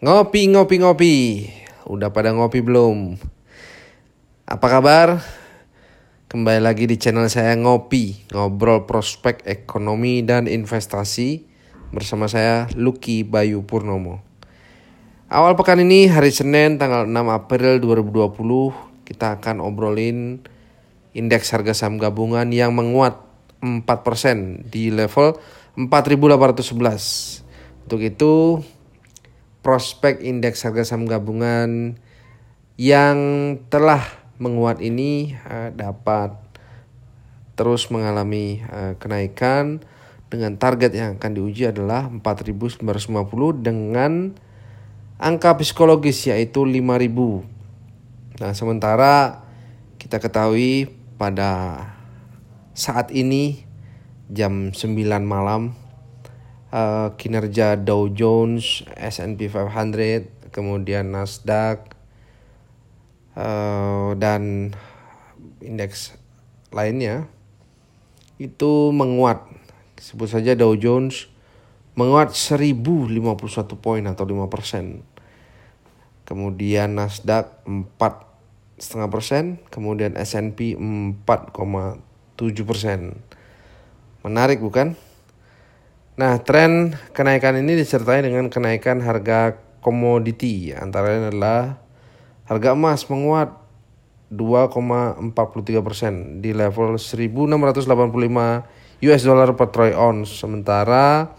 Ngopi, 0.00 0.48
ngopi, 0.48 0.80
ngopi. 0.80 1.16
Udah 1.84 2.08
pada 2.08 2.32
ngopi 2.32 2.64
belum? 2.64 3.20
Apa 4.48 4.66
kabar? 4.72 5.20
Kembali 6.24 6.56
lagi 6.56 6.88
di 6.88 6.96
channel 6.96 7.28
saya 7.28 7.52
Ngopi, 7.52 8.32
ngobrol 8.32 8.88
prospek 8.88 9.44
ekonomi 9.44 10.24
dan 10.24 10.48
investasi 10.48 11.44
bersama 11.92 12.32
saya 12.32 12.64
Lucky 12.80 13.28
Bayu 13.28 13.60
Purnomo. 13.68 14.24
Awal 15.28 15.52
pekan 15.52 15.84
ini 15.84 16.08
hari 16.08 16.32
Senin 16.32 16.80
tanggal 16.80 17.04
6 17.04 17.12
April 17.28 17.76
2020 17.84 19.04
kita 19.04 19.36
akan 19.36 19.60
obrolin 19.60 20.40
indeks 21.12 21.52
harga 21.52 21.76
saham 21.76 22.00
gabungan 22.00 22.48
yang 22.48 22.72
menguat 22.72 23.20
4% 23.60 24.64
di 24.64 24.88
level 24.88 25.36
4811. 25.76 27.44
Untuk 27.84 28.00
itu 28.00 28.64
prospek 29.60 30.24
indeks 30.24 30.64
harga 30.64 30.92
saham 30.94 31.04
gabungan 31.04 32.00
yang 32.80 33.18
telah 33.68 34.00
menguat 34.40 34.80
ini 34.80 35.36
uh, 35.44 35.68
dapat 35.72 36.32
terus 37.60 37.92
mengalami 37.92 38.64
uh, 38.72 38.96
kenaikan 38.96 39.84
dengan 40.32 40.56
target 40.56 40.96
yang 40.96 41.20
akan 41.20 41.32
diuji 41.36 41.68
adalah 41.68 42.08
4950 42.08 42.86
dengan 43.60 44.32
angka 45.20 45.60
psikologis 45.60 46.24
yaitu 46.30 46.64
5000. 46.64 48.40
Nah, 48.40 48.56
sementara 48.56 49.44
kita 50.00 50.16
ketahui 50.16 50.88
pada 51.20 51.84
saat 52.72 53.12
ini 53.12 53.68
jam 54.32 54.72
9 54.72 54.96
malam 55.20 55.76
uh, 56.74 57.14
kinerja 57.18 57.78
Dow 57.78 58.10
Jones, 58.10 58.86
S&P 58.96 59.50
500, 59.50 60.50
kemudian 60.50 61.14
Nasdaq 61.14 61.94
uh, 63.38 64.14
dan 64.18 64.74
indeks 65.62 66.14
lainnya 66.74 67.26
itu 68.40 68.90
menguat. 68.90 69.46
Sebut 70.00 70.32
saja 70.32 70.56
Dow 70.56 70.72
Jones 70.80 71.28
menguat 71.92 72.32
1051 72.32 73.20
poin 73.76 74.00
atau 74.08 74.24
5%. 74.24 75.04
Kemudian 76.24 76.94
Nasdaq 76.94 77.66
4 77.66 78.80
setengah 78.80 79.12
persen, 79.12 79.60
kemudian 79.68 80.16
S&P 80.16 80.78
4,7 80.78 82.00
persen. 82.64 83.20
Menarik 84.24 84.64
bukan? 84.64 84.96
Nah, 86.20 86.36
tren 86.44 87.00
kenaikan 87.16 87.56
ini 87.56 87.80
disertai 87.80 88.20
dengan 88.20 88.52
kenaikan 88.52 89.00
harga 89.00 89.56
komoditi. 89.80 90.68
Antara 90.76 91.16
lain 91.16 91.32
adalah 91.32 91.80
harga 92.44 92.76
emas 92.76 93.08
menguat 93.08 93.56
2,43 94.28 95.80
persen 95.80 96.44
di 96.44 96.52
level 96.52 97.00
1.685 97.00 99.00
US 99.00 99.22
dollar 99.24 99.56
per 99.56 99.72
troy 99.72 99.96
ounce. 99.96 100.36
Sementara 100.36 101.32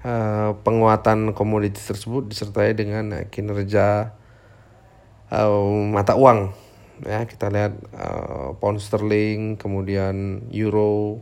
uh, 0.00 0.56
penguatan 0.56 1.36
komoditi 1.36 1.84
tersebut 1.84 2.24
disertai 2.24 2.72
dengan 2.72 3.28
kinerja 3.28 4.08
uh, 5.28 5.84
mata 5.84 6.16
uang. 6.16 6.48
Ya, 7.04 7.28
kita 7.28 7.52
lihat 7.52 7.76
uh, 7.92 8.56
pound 8.56 8.80
sterling, 8.80 9.60
kemudian 9.60 10.48
euro, 10.48 11.20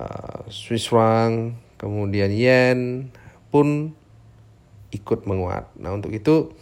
uh, 0.00 0.48
Swiss 0.48 0.88
franc, 0.88 1.65
kemudian 1.76 2.32
yen 2.32 3.12
pun 3.48 3.92
ikut 4.92 5.28
menguat. 5.28 5.72
Nah, 5.76 5.92
untuk 5.92 6.12
itu 6.12 6.52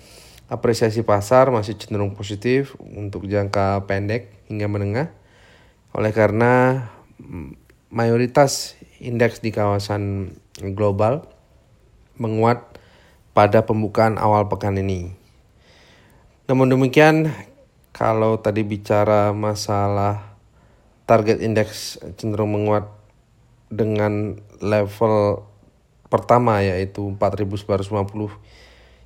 apresiasi 0.50 1.02
pasar 1.02 1.48
masih 1.50 1.78
cenderung 1.78 2.14
positif 2.14 2.76
untuk 2.80 3.26
jangka 3.26 3.86
pendek 3.88 4.30
hingga 4.50 4.66
menengah. 4.68 5.08
Oleh 5.94 6.10
karena 6.10 6.86
mm, 7.22 7.56
mayoritas 7.94 8.74
indeks 8.98 9.38
di 9.38 9.54
kawasan 9.54 10.34
global 10.74 11.26
menguat 12.18 12.78
pada 13.34 13.66
pembukaan 13.66 14.18
awal 14.18 14.46
pekan 14.46 14.78
ini. 14.78 15.14
Namun 16.46 16.70
demikian, 16.70 17.34
kalau 17.90 18.38
tadi 18.38 18.62
bicara 18.62 19.34
masalah 19.34 20.34
target 21.04 21.42
indeks 21.42 21.98
cenderung 22.16 22.54
menguat 22.54 23.03
dengan 23.72 24.40
level 24.60 25.44
pertama 26.08 26.60
yaitu 26.60 27.14
4950 27.16 28.32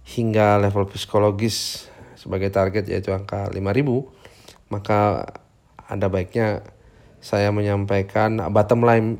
hingga 0.08 0.58
level 0.60 0.88
psikologis 0.90 1.88
sebagai 2.18 2.50
target 2.50 2.88
yaitu 2.88 3.14
angka 3.14 3.48
5000 3.52 4.72
maka 4.72 5.30
ada 5.88 6.06
baiknya 6.12 6.62
saya 7.18 7.50
menyampaikan 7.50 8.38
bottom 8.52 8.84
line 8.84 9.18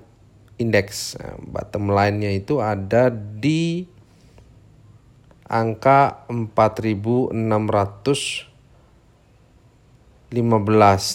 index. 0.59 1.16
Bottom 1.41 1.94
line-nya 1.94 2.34
itu 2.34 2.60
ada 2.60 3.09
di 3.15 3.87
angka 5.49 6.28
4615 6.28 7.32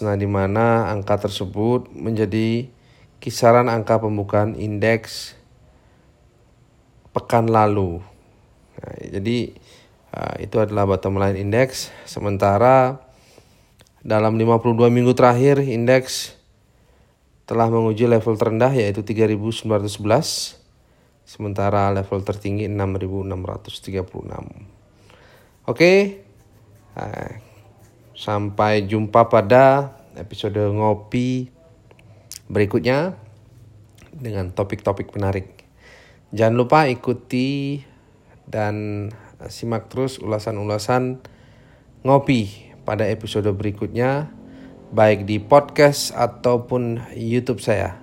nah 0.01 0.15
di 0.17 0.25
mana 0.25 0.89
angka 0.89 1.29
tersebut 1.29 1.93
menjadi 1.93 2.65
kisaran 3.23 3.71
angka 3.71 4.03
pembukaan 4.03 4.59
indeks 4.59 5.39
pekan 7.15 7.47
lalu. 7.47 8.03
Nah, 8.75 8.95
jadi 9.15 9.55
uh, 10.11 10.35
itu 10.43 10.59
adalah 10.59 10.83
bottom 10.83 11.15
line 11.15 11.39
indeks. 11.39 11.87
Sementara 12.03 12.99
dalam 14.03 14.35
52 14.35 14.91
minggu 14.91 15.15
terakhir 15.15 15.63
indeks 15.63 16.35
telah 17.47 17.71
menguji 17.71 18.11
level 18.11 18.35
terendah 18.35 18.75
yaitu 18.75 19.07
3911 19.07 20.59
sementara 21.23 21.95
level 21.95 22.19
tertinggi 22.27 22.67
6636. 22.67 24.03
Oke. 25.63 26.19
Uh, 26.93 27.39
sampai 28.13 28.83
jumpa 28.83 29.31
pada 29.31 29.95
episode 30.19 30.59
ngopi 30.59 31.49
berikutnya 32.53 33.17
dengan 34.13 34.53
topik-topik 34.53 35.09
menarik. 35.17 35.65
Jangan 36.29 36.55
lupa 36.55 36.85
ikuti 36.85 37.81
dan 38.45 39.09
simak 39.49 39.89
terus 39.89 40.21
ulasan-ulasan 40.21 41.19
ngopi 42.05 42.71
pada 42.85 43.09
episode 43.09 43.49
berikutnya 43.51 44.29
baik 44.93 45.25
di 45.25 45.41
podcast 45.41 46.13
ataupun 46.13 47.01
YouTube 47.17 47.59
saya. 47.59 47.97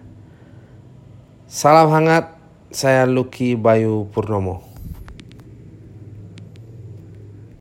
Salam 1.46 1.90
hangat, 1.94 2.34
saya 2.74 3.06
Lucky 3.06 3.54
Bayu 3.54 4.10
Purnomo. 4.10 4.69